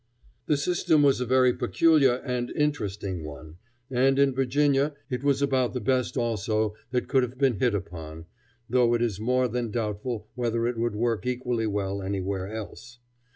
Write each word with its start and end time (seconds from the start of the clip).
The 0.47 0.57
system 0.57 1.03
was 1.03 1.21
a 1.21 1.27
very 1.27 1.53
peculiar 1.53 2.15
and 2.25 2.49
interesting 2.55 3.23
one, 3.23 3.57
and 3.91 4.17
in 4.17 4.33
Virginia 4.33 4.95
it 5.11 5.23
was 5.23 5.43
about 5.43 5.75
the 5.75 5.79
best 5.79 6.17
also 6.17 6.73
that 6.89 7.07
could 7.07 7.21
have 7.21 7.37
been 7.37 7.59
hit 7.59 7.75
upon, 7.75 8.25
though 8.67 8.95
it 8.95 9.03
is 9.03 9.19
more 9.19 9.47
than 9.47 9.69
doubtful 9.69 10.27
whether 10.33 10.65
it 10.65 10.79
would 10.79 10.95
work 10.95 11.27
equally 11.27 11.67
well 11.67 12.01
anywhere 12.01 12.47
else. 12.51 12.97